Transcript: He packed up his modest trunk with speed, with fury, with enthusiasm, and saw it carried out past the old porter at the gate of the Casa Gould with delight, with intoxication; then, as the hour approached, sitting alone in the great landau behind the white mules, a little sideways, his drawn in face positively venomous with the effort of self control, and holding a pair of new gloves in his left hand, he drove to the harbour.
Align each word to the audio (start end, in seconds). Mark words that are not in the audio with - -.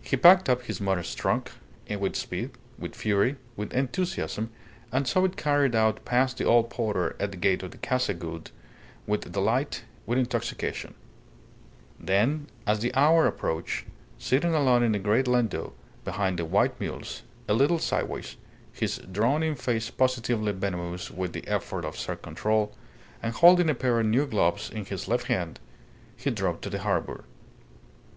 He 0.00 0.16
packed 0.16 0.48
up 0.48 0.62
his 0.66 0.80
modest 0.80 1.18
trunk 1.18 1.50
with 1.90 2.14
speed, 2.14 2.52
with 2.78 2.94
fury, 2.94 3.34
with 3.56 3.72
enthusiasm, 3.72 4.50
and 4.92 5.04
saw 5.04 5.24
it 5.24 5.36
carried 5.36 5.74
out 5.74 6.04
past 6.04 6.38
the 6.38 6.44
old 6.44 6.70
porter 6.70 7.16
at 7.18 7.32
the 7.32 7.36
gate 7.38 7.64
of 7.64 7.72
the 7.72 7.78
Casa 7.78 8.14
Gould 8.14 8.52
with 9.04 9.32
delight, 9.32 9.82
with 10.06 10.16
intoxication; 10.16 10.94
then, 11.98 12.46
as 12.68 12.78
the 12.78 12.94
hour 12.94 13.26
approached, 13.26 13.84
sitting 14.16 14.54
alone 14.54 14.84
in 14.84 14.92
the 14.92 15.00
great 15.00 15.26
landau 15.26 15.72
behind 16.04 16.38
the 16.38 16.44
white 16.44 16.78
mules, 16.78 17.22
a 17.48 17.52
little 17.52 17.80
sideways, 17.80 18.36
his 18.72 18.98
drawn 19.10 19.42
in 19.42 19.56
face 19.56 19.90
positively 19.90 20.52
venomous 20.52 21.10
with 21.10 21.32
the 21.32 21.44
effort 21.48 21.84
of 21.84 21.98
self 21.98 22.22
control, 22.22 22.76
and 23.20 23.34
holding 23.34 23.68
a 23.68 23.74
pair 23.74 23.98
of 23.98 24.06
new 24.06 24.24
gloves 24.24 24.70
in 24.70 24.84
his 24.84 25.08
left 25.08 25.26
hand, 25.26 25.58
he 26.16 26.30
drove 26.30 26.60
to 26.60 26.70
the 26.70 26.78
harbour. 26.78 27.24